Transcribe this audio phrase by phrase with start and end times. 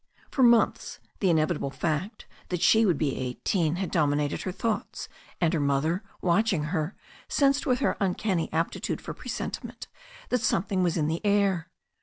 [0.31, 5.07] For months the inevitable fact that she would be eighteen had dominated her thoughts,
[5.39, 6.95] and her mother, watching her,
[7.27, 9.87] sensed with her uncanny aptitude for presentiment
[10.29, 11.69] that something was in the air.